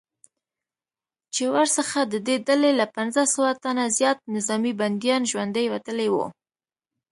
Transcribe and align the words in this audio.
چې 1.33 1.43
ورڅخه 1.53 2.01
ددې 2.13 2.35
ډلې 2.47 2.71
له 2.79 2.85
پنځه 2.95 3.23
سوه 3.33 3.49
تنه 3.63 3.85
زیات 3.97 4.19
نظامي 4.35 4.73
بندیان 4.81 5.21
ژوندي 5.31 5.65
وتلي 5.69 6.07
وو 6.11 6.25